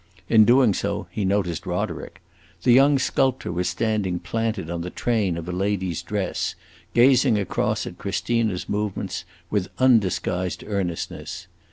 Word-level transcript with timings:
In 0.27 0.45
doing 0.45 0.73
so 0.73 1.05
he 1.11 1.23
noticed 1.23 1.67
Roderick. 1.67 2.23
The 2.63 2.71
young 2.71 2.97
sculptor 2.97 3.51
was 3.51 3.69
standing 3.69 4.17
planted 4.17 4.67
on 4.67 4.81
the 4.81 4.89
train 4.89 5.37
of 5.37 5.47
a 5.47 5.51
lady's 5.51 6.01
dress, 6.01 6.55
gazing 6.95 7.37
across 7.37 7.85
at 7.85 7.99
Christina's 7.99 8.67
movements 8.67 9.25
with 9.51 9.69
undisguised 9.77 10.63
earnestness. 10.65 11.45